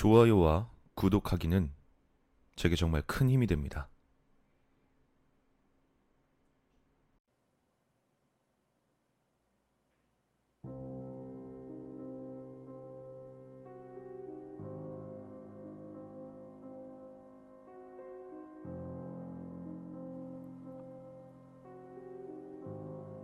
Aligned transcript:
좋아요와 0.00 0.70
구독하기는 0.94 1.74
제게 2.56 2.74
정말 2.74 3.02
큰 3.02 3.28
힘이 3.28 3.46
됩니다. 3.46 3.90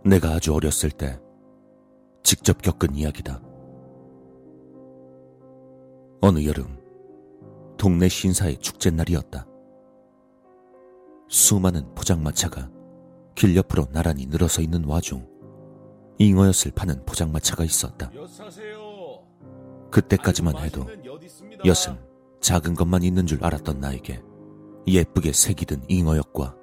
내가 0.05 0.35
아주 0.35 0.53
어렸을 0.53 0.91
때 0.91 1.19
직접 2.21 2.61
겪은 2.61 2.93
이야기다. 2.93 3.46
어느 6.21 6.43
여름 6.45 6.77
동네 7.77 8.09
신사의 8.09 8.57
축제 8.57 8.89
날이었다. 8.89 9.45
수많은 11.29 11.93
포장마차가 11.93 12.71
길 13.35 13.55
옆으로 13.55 13.85
나란히 13.91 14.25
늘어서 14.25 14.61
있는 14.61 14.83
와중 14.85 15.27
잉어엿을 16.17 16.71
파는 16.73 17.05
포장마차가 17.05 17.63
있었다. 17.63 18.11
그때까지만 19.91 20.57
해도 20.57 20.87
엿은 21.65 21.99
작은 22.41 22.73
것만 22.73 23.03
있는 23.03 23.27
줄 23.27 23.43
알았던 23.43 23.79
나에게 23.79 24.21
예쁘게 24.87 25.33
색이 25.33 25.65
든 25.65 25.83
잉어엿과 25.87 26.55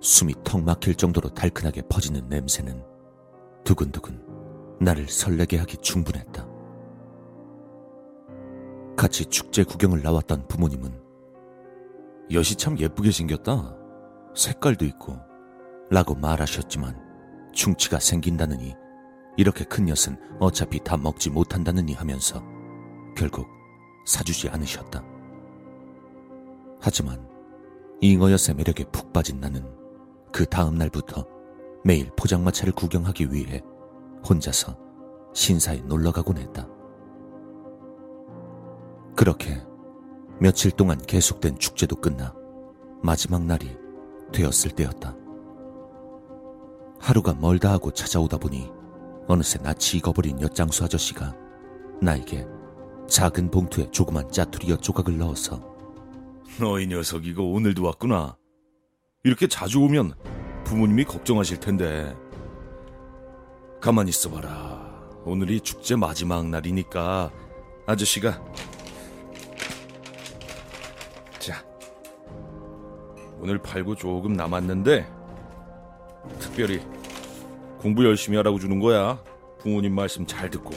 숨이 0.00 0.34
턱 0.42 0.62
막힐 0.62 0.94
정도로 0.94 1.28
달큰하게 1.30 1.82
퍼지는 1.88 2.28
냄새는 2.28 2.82
두근두근 3.64 4.20
나를 4.80 5.08
설레게 5.08 5.58
하기 5.58 5.76
충분했다. 5.78 6.55
같이 8.96 9.26
축제 9.26 9.62
구경을 9.62 10.02
나왔던 10.02 10.48
부모님은 10.48 10.90
엿이 12.32 12.56
참 12.56 12.78
예쁘게 12.78 13.12
생겼다. 13.12 13.76
색깔도 14.34 14.84
있고. 14.86 15.18
라고 15.90 16.14
말하셨지만 16.14 16.98
충치가 17.52 18.00
생긴다느니 18.00 18.74
이렇게 19.36 19.64
큰 19.64 19.88
엿은 19.88 20.18
어차피 20.40 20.82
다 20.82 20.96
먹지 20.96 21.30
못한다느니 21.30 21.92
하면서 21.92 22.42
결국 23.16 23.46
사주지 24.06 24.48
않으셨다. 24.48 25.04
하지만 26.80 27.28
잉어엿의 28.00 28.56
매력에 28.56 28.84
푹 28.90 29.12
빠진 29.12 29.40
나는 29.40 29.64
그 30.32 30.44
다음 30.46 30.74
날부터 30.74 31.24
매일 31.84 32.10
포장마차를 32.16 32.72
구경하기 32.72 33.32
위해 33.32 33.62
혼자서 34.28 34.76
신사에 35.32 35.80
놀러 35.82 36.10
가곤 36.10 36.38
했다. 36.38 36.66
그렇게 39.16 39.60
며칠 40.38 40.70
동안 40.70 41.00
계속된 41.00 41.58
축제도 41.58 41.96
끝나 41.96 42.34
마지막 43.02 43.42
날이 43.42 43.76
되었을 44.32 44.72
때였다. 44.72 45.16
하루가 47.00 47.34
멀다 47.34 47.72
하고 47.72 47.90
찾아오다 47.90 48.36
보니 48.36 48.70
어느새 49.26 49.58
낯이 49.58 49.96
익어버린 49.96 50.40
엿장수 50.40 50.84
아저씨가 50.84 51.34
나에게 52.00 52.46
작은 53.08 53.50
봉투에 53.50 53.90
조그만 53.90 54.30
짜투리 54.30 54.70
엿 54.70 54.82
조각을 54.82 55.16
넣어서 55.18 55.60
너이 56.60 56.86
녀석 56.86 57.26
이거 57.26 57.42
오늘도 57.42 57.84
왔구나. 57.84 58.36
이렇게 59.24 59.48
자주 59.48 59.80
오면 59.80 60.14
부모님이 60.64 61.04
걱정하실 61.04 61.60
텐데. 61.60 62.14
가만히 63.80 64.10
있어봐라. 64.10 65.20
오늘이 65.24 65.60
축제 65.60 65.96
마지막 65.96 66.46
날이니까 66.48 67.30
아저씨가 67.86 68.42
오늘 73.46 73.58
팔고 73.58 73.94
조금 73.94 74.32
남았는데 74.32 75.06
특별히 76.40 76.84
공부 77.78 78.04
열심히 78.04 78.36
하라고 78.38 78.58
주는 78.58 78.80
거야. 78.80 79.22
부모님 79.60 79.94
말씀 79.94 80.26
잘 80.26 80.50
듣고 80.50 80.72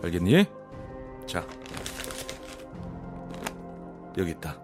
알겠니? 0.00 0.46
자 1.26 1.44
여기 4.16 4.30
있다. 4.30 4.56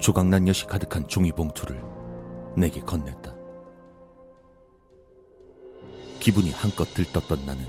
조각난 0.00 0.48
엿이 0.48 0.66
가득한 0.66 1.06
종이 1.06 1.30
봉투를 1.30 1.80
내게 2.56 2.80
건넸다. 2.80 3.36
기분이 6.18 6.50
한껏 6.50 6.92
들떴던 6.92 7.46
나는 7.46 7.64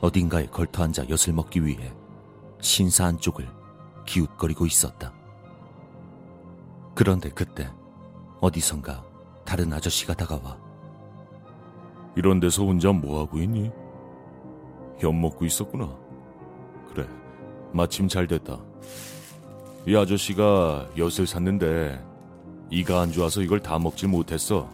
어딘가에 0.00 0.46
걸터앉아 0.46 1.08
엿을 1.08 1.34
먹기 1.34 1.66
위해 1.66 1.92
신사 2.60 3.06
안쪽을 3.06 3.48
기웃거리고 4.06 4.64
있었다. 4.64 5.21
그런데 6.94 7.30
그때 7.30 7.70
어디선가 8.40 9.04
다른 9.44 9.72
아저씨가 9.72 10.14
다가와 10.14 10.58
이런 12.16 12.40
데서 12.40 12.64
혼자 12.64 12.92
뭐하고 12.92 13.38
있니? 13.38 13.70
엿 15.02 15.12
먹고 15.12 15.44
있었구나. 15.44 15.96
그래, 16.92 17.08
마침 17.72 18.06
잘 18.08 18.26
됐다. 18.26 18.58
이 19.86 19.96
아저씨가 19.96 20.90
엿을 20.96 21.26
샀는데 21.26 22.04
이가 22.70 23.00
안 23.00 23.10
좋아서 23.10 23.42
이걸 23.42 23.60
다 23.60 23.78
먹질 23.78 24.08
못했어. 24.08 24.68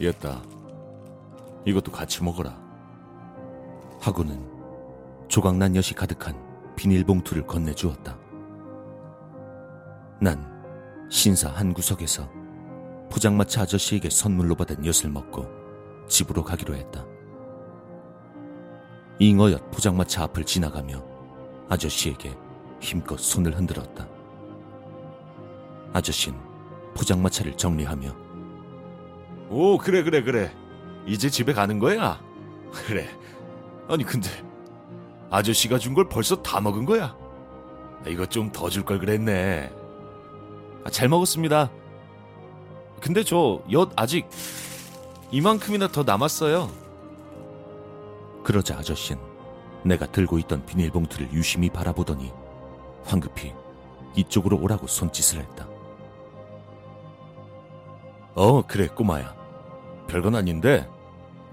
얘다. 0.00 0.42
이것도 1.64 1.92
같이 1.92 2.22
먹어라. 2.22 2.60
하고는 4.00 4.44
조각난 5.28 5.74
엿이 5.76 5.94
가득한 5.94 6.34
비닐봉투를 6.76 7.46
건네주었다. 7.46 8.18
난 10.20 10.51
신사 11.12 11.50
한 11.50 11.74
구석에서 11.74 12.26
포장마차 13.10 13.60
아저씨에게 13.62 14.08
선물로 14.08 14.54
받은 14.54 14.86
엿을 14.86 15.10
먹고 15.12 15.46
집으로 16.08 16.42
가기로 16.42 16.74
했다. 16.74 17.04
잉어엿 19.18 19.70
포장마차 19.70 20.22
앞을 20.22 20.44
지나가며 20.44 21.04
아저씨에게 21.68 22.34
힘껏 22.80 23.20
손을 23.20 23.54
흔들었다. 23.58 24.08
아저씨는 25.92 26.38
포장마차를 26.94 27.58
정리하며 27.58 28.16
오, 29.50 29.76
그래, 29.76 30.02
그래, 30.02 30.22
그래. 30.22 30.50
이제 31.06 31.28
집에 31.28 31.52
가는 31.52 31.78
거야? 31.78 32.22
그래. 32.72 33.06
아니, 33.86 34.02
근데 34.02 34.30
아저씨가 35.28 35.76
준 35.76 35.92
걸 35.92 36.08
벌써 36.08 36.36
다 36.42 36.58
먹은 36.58 36.86
거야? 36.86 37.14
이거 38.06 38.24
좀더 38.24 38.70
줄 38.70 38.82
걸 38.86 38.98
그랬네. 38.98 39.81
아, 40.84 40.90
잘 40.90 41.08
먹었습니다. 41.08 41.70
근데 43.00 43.24
저 43.24 43.62
엿 43.70 43.90
아직 43.96 44.28
이만큼이나 45.30 45.88
더 45.88 46.02
남았어요. 46.02 46.70
그러자 48.44 48.76
아저씨는 48.78 49.20
내가 49.84 50.06
들고 50.06 50.38
있던 50.40 50.64
비닐봉투를 50.66 51.32
유심히 51.32 51.68
바라보더니 51.70 52.32
황급히 53.04 53.52
이쪽으로 54.14 54.58
오라고 54.60 54.86
손짓을 54.86 55.40
했다. 55.40 55.66
어, 58.34 58.62
그래, 58.62 58.86
꼬마야. 58.88 59.34
별건 60.08 60.34
아닌데, 60.34 60.88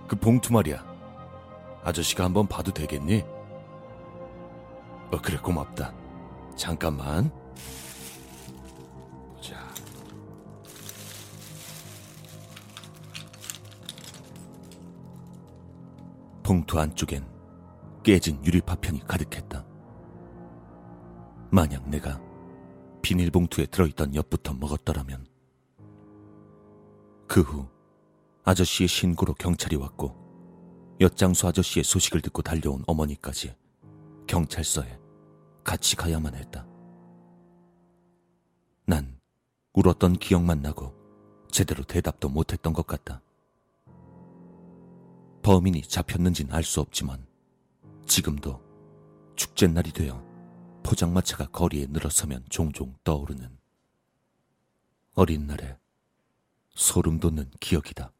그 0.07 0.15
봉투 0.15 0.53
말이야. 0.53 0.83
아저씨가 1.83 2.23
한번 2.23 2.47
봐도 2.47 2.71
되겠니? 2.71 3.23
어, 5.11 5.17
그래, 5.21 5.37
고맙다. 5.41 5.93
잠깐만. 6.55 7.31
봉투 16.49 16.79
안쪽엔 16.79 17.23
깨진 18.01 18.43
유리 18.43 18.59
파편이 18.59 19.05
가득했다. 19.05 19.63
만약 21.51 21.87
내가 21.87 22.19
비닐봉투에 23.03 23.67
들어있던 23.67 24.15
엿부터 24.15 24.55
먹었더라면 24.55 25.27
그 27.27 27.41
후 27.41 27.67
아저씨의 28.45 28.87
신고로 28.87 29.35
경찰이 29.35 29.75
왔고 29.75 30.15
엿장수 30.99 31.47
아저씨의 31.47 31.83
소식을 31.83 32.21
듣고 32.21 32.41
달려온 32.41 32.83
어머니까지 32.87 33.55
경찰서에 34.25 34.99
같이 35.63 35.95
가야만 35.95 36.33
했다. 36.33 36.65
난 38.87 39.19
울었던 39.73 40.13
기억만 40.13 40.63
나고 40.63 40.95
제대로 41.51 41.83
대답도 41.83 42.29
못했던 42.29 42.73
것 42.73 42.87
같다. 42.87 43.21
범인이 45.41 45.81
잡혔는진 45.83 46.51
알 46.51 46.63
수 46.63 46.81
없지만 46.81 47.25
지금도 48.05 48.61
축제날이 49.35 49.91
되어 49.91 50.23
포장마차가 50.83 51.47
거리에 51.47 51.87
늘어서면 51.89 52.43
종종 52.49 52.95
떠오르는 53.03 53.57
어린 55.13 55.47
날의 55.47 55.77
소름 56.75 57.19
돋는 57.19 57.51
기억이다. 57.59 58.11